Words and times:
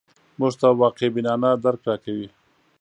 موږ 0.39 0.53
ته 0.59 0.67
واقع 0.81 1.07
بینانه 1.15 1.49
درک 1.63 1.81
راکوي 1.89 2.27